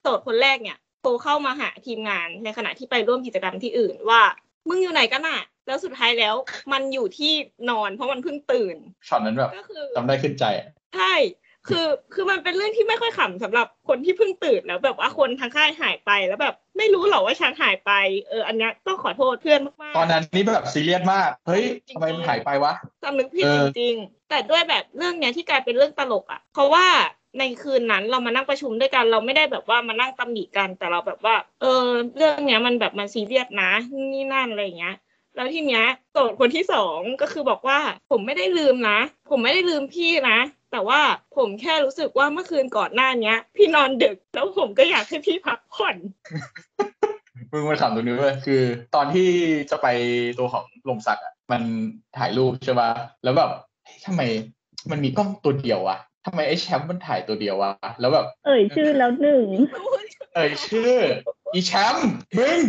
[0.00, 4.22] โสดคนแรกเนี่ยโทรเข้ามาหาทีมงานในขณะที่ไปร่วมกิจกรรมที่อื่นว่า
[4.68, 6.34] มึงอยู่ไหนกันอะแล้วสุดท้ายแล้ว
[6.72, 7.32] มันอยู่ที่
[7.70, 8.76] นอนเพราะมันเพิ่งตื่น
[9.08, 11.14] ช็อตนั้นแบบก็คือจำได้ขึ้นใจอะใช่
[11.68, 17.92] คือคือมันเป็นเรื่องที่ไม่ค่อยขำสำหรับคนที่เพิ่งตื่นแล้วแบบว่าคนทางค่ายหายไปแล้วแบบ ไม่รู้หรอกว่าฉันหายไป
[18.28, 22.72] เอออันเนี้ยต้องขอโทษเพื่อนมากๆตอนนั้นนี่แบบซีเรียสมากเฮ้ยทำไมมันหายไปวะ
[23.04, 26.86] สำนึกผิดเอจอริงๆ แต่ด้วยแบบเรื่องเนี้ยที่กลายเป็นเรื่องตลกอะ เพราะว่า
[27.38, 33.70] ในคืนนั้นเรามานั่งประชุมด้วยกันเราไม่ได้แบบว่ามานั่งตำหนิกันแต่เราแบบว่า เออ เรื่องเนี้ยมันแบบมันซีเรียสนะ
[34.12, 34.96] นี่นั่นอะไรอย่างเงี้ย
[35.34, 37.78] แล้วทีเนี้ยโจทย์คนที่สองก็คือบอกว่า
[38.10, 38.98] ผมไม่ได้ลืมนะ
[39.30, 40.38] ผมไม่ได้ลืมพี่นะ
[40.74, 41.02] แต่ว่า
[41.36, 45.96] ผมแค่รู้สึกว่าเมื่อคืนก่อนหน้าเนี้ย พี่นอนดึกแล้วผมก็อยากให้พี่พักผ่อน
[47.52, 48.62] มึงมาขำตรงนี้เลยคือ
[48.94, 49.28] ตอนที่
[49.70, 49.86] จะไป
[50.38, 51.62] ตัวของลมสักดิ์อะมัน
[52.16, 52.88] ถ่ายรูปใช่ป่ะ
[53.24, 53.50] แล้วแบบ
[53.84, 54.20] เฮ้ยทำไม
[54.90, 59.46] มันมีกล้องตัวเดียววะทำไมไอ้แชมป์มันถ่ายตัวเดียววะแล้วแบบ เอ่ยชื่อแล้วหนึ่ง
[60.34, 60.92] เอ่ยชื่อ
[61.54, 62.60] อีแชมป์มึง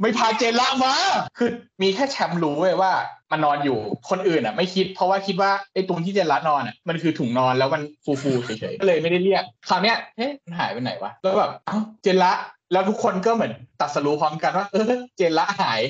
[0.00, 0.94] ไม่พาเจนละมา
[1.38, 1.50] คือ
[1.82, 2.92] มีแค่แชมป์รู้เว้ยว่า
[3.30, 12.32] มันนอนอยู่คนอื่นอะ ไม่คิดเพราะว่าคิดว่าไอ้ตรงที่เจนละนอนอะมันคือถุงนอนแล้วมันฟูๆเฉยๆก็เลยไม่ได้เรียกคราวเนี้ยเอ๊ะมันหายไปไหนวะแล้วแบบเอ้าเจนละ
[12.72, 15.80] แล้วทุกคนก็เหมือนตัดสรู้พร้อมกันว่าเออเจนละหาย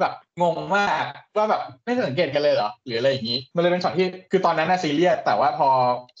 [0.00, 1.04] แบบงงมาก
[1.36, 5.68] ว่าแบบไม่สังเกตกันเลยเหรอหรืออะไรอย่างนี้ มันเลยเป็นช็อตที่คือตอนนั้นน่ะซีเรียสแต่ว่าพอ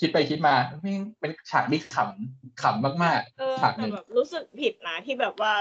[0.00, 5.52] คิดไปคิดมาแม่งเป็นฉากที่ขำขำมากเออๆฉากหแต่นึ่งแบบรู้สึกผิดนะที่แบบว่า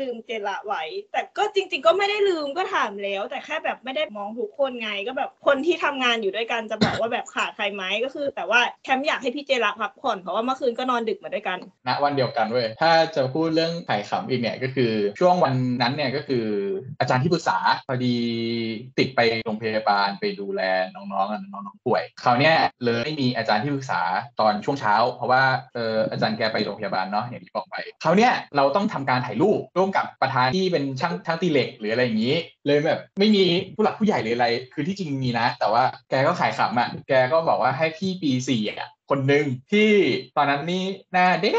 [0.00, 16.46] ลืมเจละไว้ แต่ก็จริง ๆ ก็ไม่ได้ลืมก็ถามแล้ว แต่แค่แบบไม่ได้มองทุกคนไง ก็แบบคนที่ทำงานอยู่ด้วยกันจะบอกว่าแบบขาดใครไหมก็คือ แต่ว่าแคมป์อยากให้พี่เจละพักผ่อนเพราะว่าเมื่อคืนก็นอนดึกมาด้วยกันณวันเดียวกันเว้ยถ้าจะพูดเรื่องไข่ขำอีกเนี่ยก็คือช่วงวันนั้นเนี่ยก็คือ
[17.00, 18.16] อาจารย์ที่ปรึกษาพอดี
[18.98, 20.62] ติดไปโรงพยาบาลไปดูแล
[20.94, 24.02] น้องๆน้องๆป่วยคราวเนี้ยเลยไม่มีอาจารย์ที่ปรึกษา
[24.40, 25.42] ตอนช่วงเช้า เพราะว่า
[25.74, 32.36] เอออาจารย์แกไปโรงพยาบาลเนาะอย่างที่บอกไปคราวเนี้ยเราต้องทำการถ่ายรูปร่วมกับประธานที่เป็นช่างช่างตีเหล็กหรืออะไรอย่างนี้
[32.66, 33.42] เลยแบบไม่มี
[33.74, 39.90] ผู้หลักผู้ใหญ่หรืออะไร คือที่จริงมีนะ แต่ว่าแกก็ขายขำอะแกก็บอกว่าให้พี่ปีสี่อะคนหนึ่งที่
[40.36, 41.52] ตอนนั้นนี่หน้าเด็ก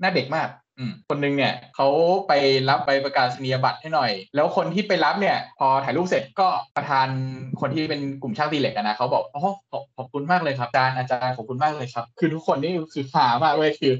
[0.00, 1.88] หน้าเด็กมากอืมคนหนึงเนี่ยเขา
[2.28, 2.32] ไป
[2.68, 7.08] รับใบประกาศนียบัตรให้หน่อย แล้วคนที่ไปรับเนี่ย พอถ่ายรูปเสร็จก็ประธาน
[7.60, 9.42] คนที่เป็นกลุ่มช่างตีเหล็กนะเขาบอกอ๋อ
[9.96, 13.92] ขอบคุณมากเลยครับอาจารย์อาจารย์ขอบคุณมากเลยครับ คือทุกคนนี่คือหามากเลยคือ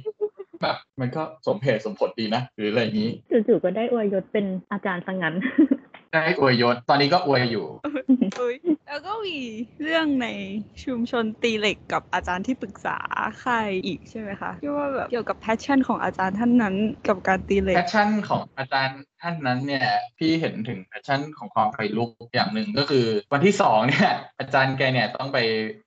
[0.62, 5.35] แบบมันก็สมเหตุสมผลดีนะ หรืออะไรอย่างนี้จู่ๆก็ได้อวยยศเป็นอาจารย์ซะงั้น
[6.12, 7.66] ได้อวยยศ ตอนนี้ก็อวยอยู่
[8.88, 9.38] แล้วก็มี
[9.83, 10.29] เรื่องใน
[10.85, 12.96] ชุมชนตีเหล็กกับอาจารย์ที่ปรึกษา
[13.42, 16.75] ค่ายอีกใช่ไหมคะที่ว่าแบบเกี่ยวกับ passion ของอาจารย์ท่านนั้น
[17.09, 19.87] กับการตีเหล็ก passion ของอาจารย์ ท่านนั้นเนี่ย
[20.18, 25.38] พี่เห็นถึง passion ของความไฟลุกอย่างหนึ่งก็คือ วันที่สองเนี่ยอาจารย์แกเนี่ยต้องไป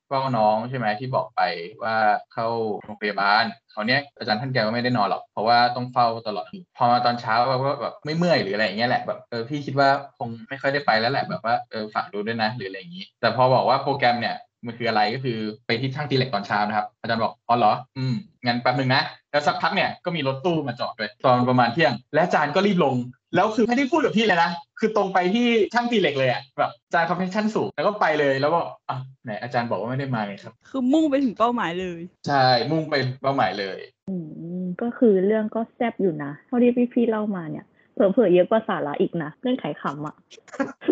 [0.07, 1.41] เฝ้าน้องใช่ไหมที่บอกไป
[1.83, 1.95] ว่า
[2.33, 2.47] เข้า
[2.83, 6.45] โรงพยาบาลคราวเนี้ยอาจารย์ท่านแกก็ไม่ได้นอนหรอก เพราะว่าต้องเฝ้าตลอด
[6.77, 14.35] พอมาตอนเช้าเราก็แบบไม่เมื่อยหรืออะไรอย่างเงี้ยแหละแบบเออพี่คิดว่าคงไม่ค่อยได้ไปแล้วแหละแบบว่าเออฝากดูด้วยนะหรืออะไรอย่างงี้ แต่พอบอกว่าโปรแกรมเนี่ย
[14.65, 22.95] มันคืออะไรก็คือไปที่ช่างตีเหล็กตอนเช้านะครับ อาจารย์บอกอ๋อเหรอ อืมงั้นแป๊บหนึ่งนะ แล้วสักพักเนี่ยก็มีรถตู้มาจอดด้วยตอนประมาณเที่ยง และอาจารย์ก็รีบลง
[23.35, 33.77] แล้วคือไม่ได้พูดกับพี่เลยนะ คือตรงไปที่ช่างตีเหล็กเลยอะแบบอาจารย์ความ passion สูง แล้วก็ไปเลยแล้วบอกอะไหนอาจารย์บอกว่าไม่ได้มาไงครับ คือมุ่งไปถึงเป้าหมายเลย ใช่มุ่งไปเป้าหมายเลย
[34.09, 34.15] อื
[34.61, 40.15] มก็คือเรื่องก็แซ่บอยู่นะเท่าที่พี่ๆเล่ามาเนี่ยเผือกๆเยอะกว่าสาระอีกนะเรื่องไขขำอะ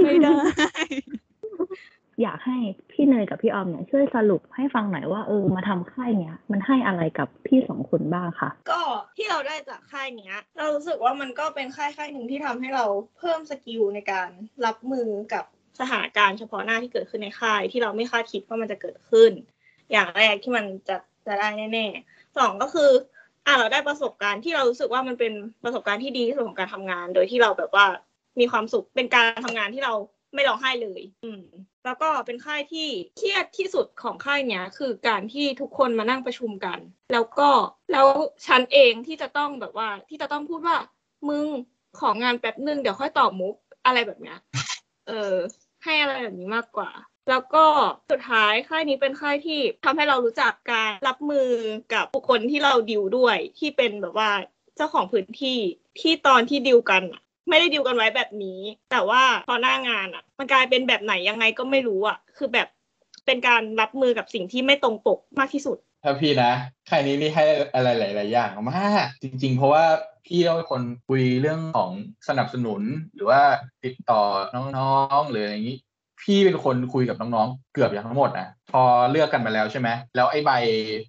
[0.03, 0.37] ไม่ได้
[2.23, 2.57] อยากให้
[2.91, 8.81] พี่เนยกับพี่ออมเนี่ยช่วยสรุปให้ฟังหน่อยว่าเออมาทำค่ายเนี้ยมันให้อะไรกับพี่สองคนบ้างคะก็
[9.17, 12.85] ที่เราได้จากค่ายเนี้ย เรารู้สึกว่ามันก็เป็นค่ายค่ายหนึ่งที่ทำให้เรา
[13.17, 14.29] เพิ่มสกิลในการ
[14.65, 15.45] รับมือกับ
[15.79, 19.31] สถานการณ์เฉพาะหน้าที่เกิดขึ้นในค่าย ที่เราไม่คาดคิดว่ามันจะเกิดขึ้น
[19.91, 22.91] อย่างแรกที่มันจะจะได้แน่ๆสองก็คือ
[23.45, 27.85] อะเราได้ประสบการณ์ที่เรารู้สึกว่ามันเป็นประสบการณ์ที่ดีที่สุดของการทำงาน โดยที่เราแบบว่า
[28.39, 29.93] มีความสุขเป็นการทำงานที่เรา
[30.33, 31.43] ไม่ร้องไห้เลย อืม
[31.85, 36.79] แล้วก็เป็นค่ายที่เครียดที่สุดของค่ายเนี้ยคือการที่ทุกคนมานั่งประชุมกัน
[37.13, 37.49] แล้วก็
[37.91, 38.07] แล้ว
[38.47, 40.77] ฉันเองที่จะต้องแบบว่า ที่จะต้องพูดว่า
[41.29, 41.45] มึง
[41.99, 44.37] ของงานแป๊บนึงเดี๋ยวค่อยตอบมุกอะไรแบบเนี้ย
[45.07, 45.35] เออ
[45.83, 46.91] ให้อะไรแบบนี้มากกว่า
[47.29, 47.65] แล้วก็
[48.11, 51.49] สุดท้ายค่ายนี้เป็นค่ายที่ทำให้เรารู้จักการรับมือ
[51.93, 54.31] กับบุคคลที่เราดิวด้วยที่เป็นแบบว่า
[54.75, 55.59] เจ้าของพื้นที่
[55.99, 57.03] ที่ตอนที่ดิวกัน
[57.51, 58.59] ไม่ได้ดิวกันไว้แบบนี้
[58.91, 62.67] แต่ว่าพอหน้างานอะ มันกลายเป็นแบบไหนยังไงก็ไม่รู้อะ คือแบบ
[63.25, 66.51] เป็นการรับมือกับสิ่งที่ไม่ตรงปกมากที่สุด ถ้าพี่นะ
[66.87, 69.85] ใค่ายนี้นี่ให้อะไรหลาย ๆ อย่างมากจริง ๆ เพราะว่า
[70.25, 71.91] พี่ต้องเป็นคนคุยเรื่องของ
[72.27, 72.81] สนับสนุน
[73.15, 73.41] หรือว่า
[73.83, 74.21] ติดต่อ
[74.77, 75.77] น้องๆหรืออย่างนี้
[76.21, 80.51] พี่เป็นคนคุยกับน้องๆ เกือบอย่างทั้งหมดนะพอเลือกกันมาแล้วใช่ไหมแล้วไอ้ใบ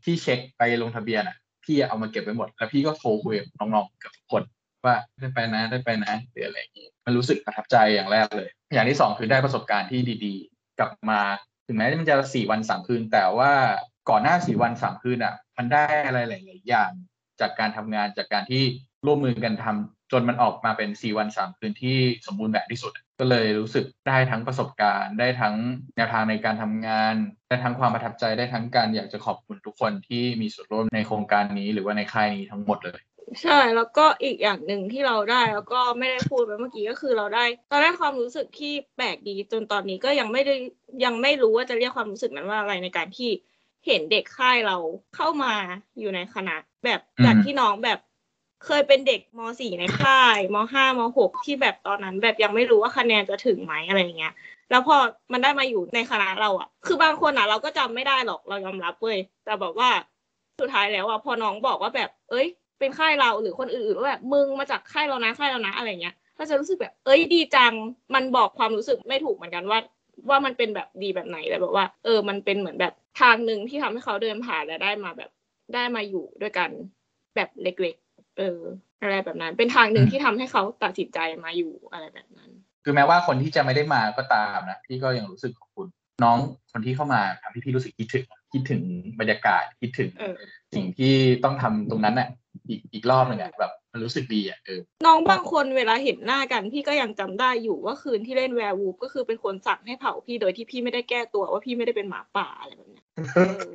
[0.05, 4.43] ที่เช็คไปลงทะเบียนอะ พี่เอามาเก็บไว้หมด แล้วพี่ก็โทรคุยกับน้องๆเกือบทุกคน
[4.85, 11.21] ว่าได้ไปนะได้ไปนะหรืออะไรอย่างนี้มันรู้สึกประทับใจอย่างแรกเลย อย่างที่สองคือได้ประสบการณ์ที่ดีๆ กลับมา
[11.67, 13.53] ถึงแม้มันจะสี่วันสามคืน แต่ว่า
[14.11, 16.91] ก่อนหน้าสี่วันสามคืนอะ มันได้อะไรหลายๆอย่าง
[17.41, 18.63] จากการทำงานจากการที่
[19.07, 25.55] ร่วมมือกันทำจนมันออกมาเป็นสี่วันสามคืนที่สมบูรณ์แบบที่สุด ก็เลยรู้สึกได้ทั้งประสบการณ์ ได้ทั้ง
[25.97, 27.15] แนวทางในการทำงาน
[27.49, 33.01] ได้ทั้งความประทับใจได้ทั้งการอยากจะขอบคุณทุกคนที่มีส่วนร่วมในโครงการนี้ หรือว่าในค่ายนี้ทั้งหมดเลย
[33.43, 40.55] ใช่ แล้วก็อีกอย่างหนึ่งที่เราได้แล้วก็ไม่ได้พูดไปเมื่อกี้ก็คือเราได้เราได้ความรู้สึกที่แปลกดีจนตอนนี้ก็ยังไม่ได้
[41.05, 43.31] ยังไม่รู้ว่าจะเรียกความรู้สึกนั้นว่าอะไรในการที่
[43.87, 44.77] เห็นเด็กค่ายเรา
[45.17, 45.55] เข้ามา
[45.99, 46.55] อยู่ในคณะ
[46.85, 47.99] แบบอืมจากที่น้องแบบ
[48.65, 54.33] เคยเป็นเด็กม .4 ในค่ายม .5 ม .6 ที่แบบตอนนั้น แบบยังไม่รู้ว่าคะแนนจะถึงไหมอะไรอย่างเงี้ย
[54.71, 54.97] แล้วพอ
[55.33, 59.91] มันได้มาอยู่ในคณะเราอะคือบางคนอะเราก็จำไม่ได้หรอกเรายอมรับเว้ยแต่แบบว่า
[60.59, 62.47] สุดท้ายแล้วอะพอน้องบอกว่าแบบ เอ้ย
[62.83, 67.73] เป็นค่ายเราหรือคนอื่นๆว่าแบบมึงมาจากค่ายเรานะค่ายเรานะอะไรเงี้ยก็จะรู้สึกแบบ เอ้ยดีจัง
[68.15, 69.79] มันบอกความรู้สึกไม่ถูกเหมือนกันว่า
[70.29, 75.31] ว่ามันเป็นแบบดีแบบไหนแต่แบบว่า เออ มันเป็นเหมือนแบบทางหนึ่งที่ทำให้เขาเดินผ่านและได้มาแบบ
[75.75, 76.71] ได้มาอยู่ด้วยกัน
[77.37, 78.59] แบบเล็กๆ เออ
[79.01, 82.51] อะไรแบบนั้น เป็นทางหนึ่งที่ทำให้เขาตัดสินใจมาอยู่อะไรแบบนั้น
[82.85, 85.87] คือแม้ว่าคนที่จะไม่ได้มาก็ตามนะพี่ก็ยังรู้สึกขอบคุณ
[86.25, 86.39] น้อง
[86.73, 88.83] คนที่เข้ามาทำให้พี่รู้สึกคิดถึงคิดถึง
[89.21, 90.37] บรรยากาศคิดถึงเออ
[90.75, 92.29] สิ่งที่ต้องทำตรงนั้นน่ะ
[92.69, 103.67] อีกอีกรอบหนึ่งอะแบบมันรู้สึกดีอะเออน้องบางคนเวลาเห็นหน้ากันพี่ก็ยังจำได้อยู่ว่าคืนที่เล่นแวร์วูฟก็คือเป็นคนสั่งให้เผาพี่โดยที่พี่ไม่ได้แก้ตัวว่าพี่ไม่ได้เป็นหมาป่าอะไรแบบเนี้ยเออ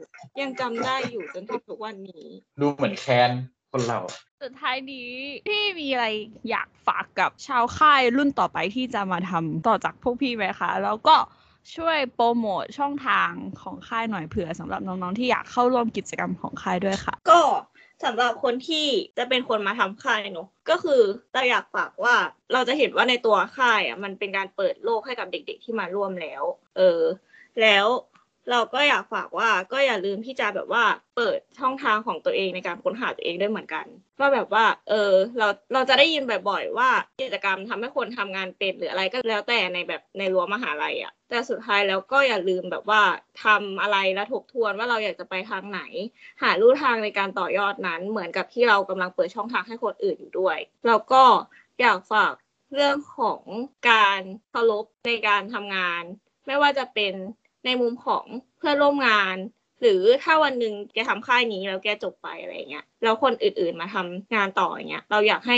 [0.42, 2.28] ยังจำได้อยู่จนถึงทุกวันนี้
[2.60, 3.32] ดูเหมือนแคน
[3.72, 4.00] คนเรา
[4.44, 5.10] สุดท้ายนี้
[5.50, 6.08] พี่มีอะไร
[6.50, 11.16] อยากฝากกับชาวค่ายรุ่นต่อไปที่จะมาทำต่อจากพวกพี่ไหมคะ แล้วก็
[11.76, 17.42] ช่วยโปรโมทช่องทางของค่ายหน่อยเผื่อสำหรับน้องๆที่อยากเข้าร่วมกิจกรรมของค่ายด้วยค่ะ ก็
[18.04, 21.02] สำหรับคนที่จะเป็นคนมาทำค่ายเนอะก็คือ
[21.34, 22.16] เราอยากฝากว่า
[22.54, 26.44] เราจะเห็นว่าในตัวค่ายอะมันเป็นการเปิดโลกให้กับเด็ก ๆ ที่มาร่วมแล้ว
[26.78, 27.02] เออ
[27.62, 27.86] แล้ว
[28.52, 33.86] เราก็อยากฝากว่าก็อย่าลืมที่จะแบบว่าเปิดช่องทางของตัวเองในการค้นหาตัวเองด้วยเหมือนกัน
[34.20, 36.90] ว่าแบบว่า เออ เราเราจะได้ยินบ่อยๆว่า
[37.22, 43.02] กิจกรรมทำให้คนทำงานเป็นหรืออะไรก็แล้วแต่ในแบบในรั้วมหาลัยอะแต่สุดท้ายแล้วก็อย่าลืมแบบว่า
[43.44, 45.82] ทำอะไรแล้วทบทวนว่าเราอยากจะไปทางไหน
[46.42, 50.58] หาลู่ทางในการต่อยอดนั้น เหมือนกับที่เรากำลังเปิดช่องทางให้คนอื่นอยู่ด้วย
[50.88, 51.24] แล้วก็
[51.82, 52.34] อยากฝาก
[52.74, 53.42] เรื่องของ
[53.90, 56.04] การเคารพในการทำงาน
[56.48, 57.14] ไม่ว่าจะเป็น
[57.66, 58.26] ในมุมของ
[58.58, 59.36] เพื่อนร่วมงาน
[59.82, 65.58] หรือถ้าวันหนึ่งแกทำค่ายนี้แล้วแกจบไปอะไรเงี้ยแล้วคนอื่นๆมาทำงานต่ออย่างเงี้ยเราอยากให้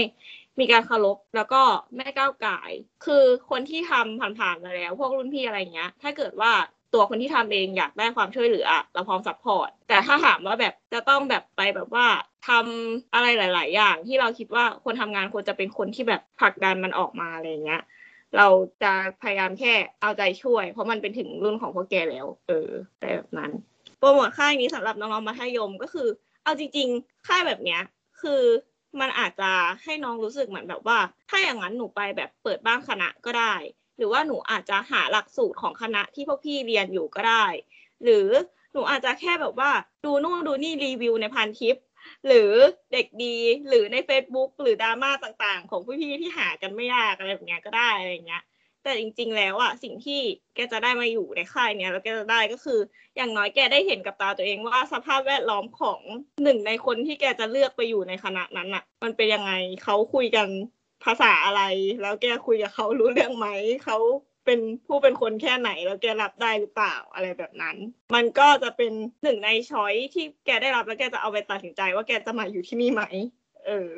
[0.60, 1.62] มีการเคารพแล้วก็
[1.96, 2.60] ไม่ก้าวก่าย
[3.06, 6.52] คือคนที่ทำผ่านๆมาแล้ว พวกรุ่นพี่อะไรเงี้ย ถ้าเกิดว่า
[6.94, 12.08] ตัวคนที่ทำเองอยากได้ความช่วยเหลือเราพร้อม support แต่ถ้าถามว่าแบบจะต้องแบบไปแบบว่า
[12.48, 17.82] ทำอะไรหลาย ๆ อย่างที่เราคิดว่าคนทำงานควรจะเป็นคนที่แบบผลักดันมันออกมาอะไรเงี้ย
[18.38, 18.48] เรา
[18.84, 23.52] จะพยายามแค่เอาใจช่วย เพราะมันเป็นถึงรุ่นของพวกแกแล้ว เออ แต่แบบนั้น
[24.00, 26.08] โปรโมทค่ายนี้สำหรับน้องๆมัธยมก็คือ
[26.44, 27.82] เอาจริงๆ ค่ายแบบเนี้ย
[28.22, 28.42] คือ
[29.00, 29.52] มันอาจจะ
[29.84, 30.98] ให้น้องรู้สึกเหมือนแบบว่า
[31.30, 33.56] ถ้าอย่างนั้นหนูไปแบบเปิดบ้านคณะก็ได้
[33.98, 37.46] หรือว่าหนูอาจจะหาหลักสูตรของคณะที่พวกพี่เรียนอยู่ก็ได้
[38.04, 38.28] หรือ
[38.74, 39.72] หนูอาจจะแค่แบบว่า
[40.06, 41.76] ดูนู่นดูนี่รีวิวในพันทิป
[42.28, 42.52] หรือ
[42.94, 48.44] เด็กดีหรือใน Facebook หรือดราม่าต่างๆ ของพี่ๆที่หากันไม่ยากอะไรแบบเนี้ยก็ได้อะไรเงี้ย
[48.84, 50.22] แต่จริง ๆ แล้วอะสิ่งที่
[50.56, 52.80] แกจะได้มาอยู่ในค่ายเนี้ยแล้วแกจะได้ก็คือ
[53.16, 56.00] อย่างน้อยแกได้เห็นกับตาตัวเองว่าสภาพแวดล้อมของ
[56.44, 59.52] หนึ่งในคนที่แกจะเลือกไปอยู่ในคณะนั้นอะมันเป็นยังไง
[59.84, 60.48] เขาคุยกัน
[61.04, 61.62] ภาษาอะไร
[62.02, 63.48] แล้วแกคุยกับเขารู้เรื่องไหม
[63.86, 63.98] เขา
[64.50, 67.76] เป็นผู้เป็นคนแค่ไหนแล้วแกรับได้หรือเปล่าอะไรแบบนั้น
[68.16, 68.92] มันก็จะเป็น
[69.24, 73.04] หนึ่งในช้อยที่แกได้รับแล้วแกจะเอาไปตัดสินใจว่าแกจะมาอยู่ที่นี่ไหม
[73.66, 73.92] เออ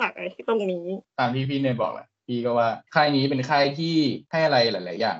[0.00, 0.86] ฝากไว้ที่ตรงนี้
[1.18, 3.96] ตามที่พี่เนยบอกแหละพี่ก็ว่าค่ายนี้เป็นค่ายที่
[4.30, 5.18] ให้อะไรหลาย ๆ อย่าง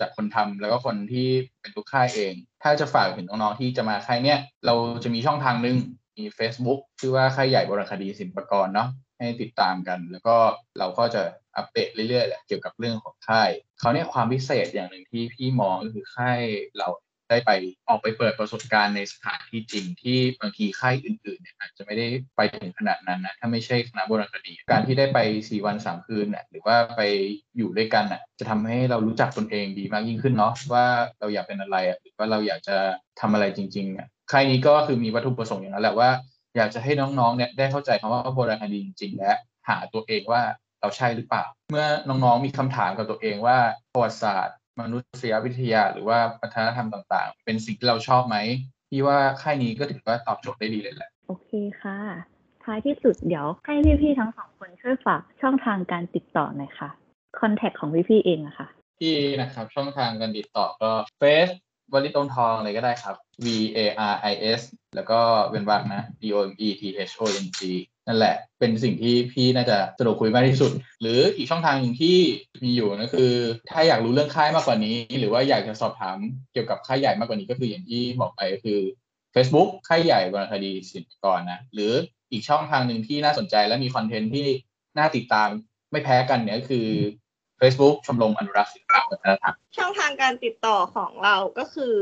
[0.00, 1.28] จากคนทำแล้วก็คนที่
[1.60, 5.76] เป็นลูกค่ายเอง ถ้าจะฝากถึงน้องๆที่จะมาค่ายเนี้ยเราจะมีช่องทางหนึ่ง
[6.16, 10.36] มี Facebook ชื่อว่าค่ายใหญ่บรคดีศิลปกรณ์เนาะให้ติดตามกัน แล้วก็
[10.78, 11.22] เราก็จะ
[11.56, 16.40] อัปเดตเรื่อยๆแหละเกี่ยวกับเรื่องของค่ายเขาเนี่ยความพิเศษอย่างหนึ่งที่พี่มองก็คือค่าย
[16.78, 16.88] เรา
[17.30, 17.52] ได้ไป
[17.88, 27.02] ออกไปเปิดประสบการณ์ในสถานที่จริงที่บางทีค่ายอื่นๆเนี่ยอาจจะไม่ได้ไปถึงขนาดนั้นนะถ้าไม่ใช่คณะโบราณคดี การที่ได้ไปสี่วันสามคืนน่ะหรือว่าไป
[27.56, 30.86] อยู่ด้วยกันน่ะจะทำให้เรารู้จักตนเองดีมากยิ่งขึ้นเนาะว่า
[31.20, 32.76] เราอยากเป็นอะไรอะหรือว่าเราอยากจะ
[33.20, 36.10] ทำอะไรจริงๆอะค่ายนี้ก็คือมีวัตถุประสงค์อย่างนั้นแหละว่า
[36.56, 39.32] อยากจะให้น้องๆเนี่ยได้เข้าใจคำว่าโบราณคดีจริงๆและ
[39.68, 40.42] หาตัวเองว่า
[40.82, 43.58] เราใช่หรือเปล่า เมื่อน้องๆมีคำถามกับตัวเองว่า
[43.92, 48.36] ประวัติศาสตร์ มนุษยวิทยา หรือว่าวัฒนธรรมต่างๆ เป็นสิ่งที่เราชอบไหม
[48.90, 51.50] พี่ว่าค่ายนี้ก็ถือว่าตอบโจทย์ได้ดีเลยแหละโอเค
[51.82, 51.98] ค่ะ
[52.64, 56.90] ท้ายที่สุดเดี๋ยวให้พี่ๆทั้งสองคนช่วยฝากช่องทางการติดต่อหน่อยค่ะ
[57.38, 58.66] คอนแทคของพี่ๆเองอะค่ะ
[59.00, 61.48] ที่นะครับช่องทางการติดต่อก็เฟซ
[61.92, 63.78] วลิตงทองเลยก็ได้ครับ V A
[64.12, 64.62] R I S
[64.96, 67.60] แล้วก็เป็นวรรคนะ D O M E T H O N G
[68.06, 72.16] นั่นแหละ เป็นสิ่งที่พี่น่าจะสะดวกคุยมากที่สุด หรืออีกช่องทางหนึ่งที่
[72.64, 73.32] มีอยู่ก็คือ
[73.70, 76.18] ถ้าอยากรู้เรื่องค่ายมากกว่านี้ หรือว่าอยากจะสอบถาม
[76.52, 78.80] เกี่ยวกับค่ายใหญ่มากกว่านี้ก็คืออย่างที่บอกไปก็คือ
[79.34, 81.92] Facebook ค่ายใหญ่วรรณคดีศิลปากรนะหรือ
[82.32, 84.46] อีกช่องทางหนึ่งที่น่าสนใจและมีคอนเทนต์ที่
[84.98, 85.48] น่าติดตาม
[85.90, 86.86] ไม่แพ้กันเนี่ยก็คือ
[87.60, 91.94] Facebook ชมรมอนุรักษ์ศิลปะวัฒนธรรมช่องทางการติดต่อของเราก็คือ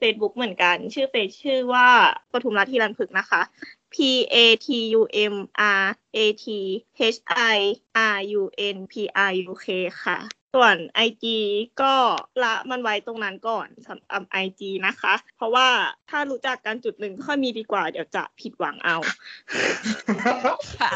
[0.00, 1.88] Facebook เหมือนกัน ชื่อเฟซชื่อว่า
[2.32, 3.40] ปทุมรัฐทีรันพึกนะคะ
[3.90, 4.66] P A T
[4.98, 10.37] U M R A T H I R U N P R U K ค่ะ
[10.54, 11.24] ส่วน IG
[11.82, 11.94] ก็
[12.42, 15.68] ละมันไว้ตรงนั้นก่อนสำหรับ IG นะคะ เพราะว่า
[16.10, 18.96] ถ้ารู้จักกันจุดหนึ่งค่อยมีดีกว่าเดี๋ยวจะผิดหวังเอา
[20.80, 20.92] ค่ะ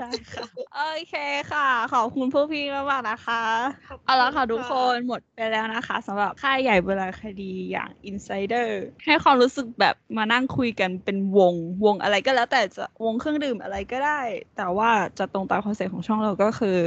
[0.00, 1.14] ได้ค่ะโอเค
[1.52, 3.42] ค่ะ ขอบคุณพวกพี่มากๆนะคะ
[3.88, 8.68] ขอบคุณเอาละค่ะค่ะทุกคนหมดไปแล้วนะคะสำหรับค่ายใหญ่โบราณคดีอย่าง Insider
[9.04, 14.20] ให้ความรู้สึกแบบมานั่งคุยกันเป็นวงวงอะไรก็แล้วแต่จะวงเครื่องดื่มอะไรก็ได้
[14.56, 16.78] แต่ว่าจะตรงตาม concept ของช่องเราก็คือ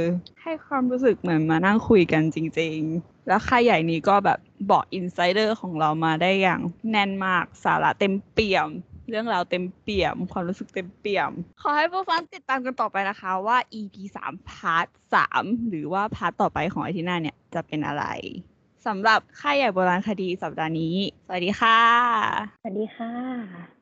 [0.42, 4.38] ให้ความรู้สึกเหมือนมานั่งคุยกันจริง ๆ แล้วค่ายใหญ่นี้ก็แบบ
[4.70, 8.68] บอก Insider ของเรามาได้อย่างแน่นมากสาระเต็มเปี่ยม
[9.08, 11.30] เรื่องราวเต็มเปี่ยม ความรู้สึกเต็มเปี่ยม
[11.62, 14.86] ขอให้ผู้ฟังติดตามกันต่อไปนะคะว่า EP 3พาร์ท
[15.28, 18.04] 3หรือว่าพาร์ทต่อไปของอาทิตย์หน้าเนี่ยจะเป็นอะไร
[18.86, 21.80] สำหรับค่ายใหญ่โบราณคดีสัปดาห์นี้ สวัสดีค่ะ
[22.62, 23.75] สวัสดีค่ะ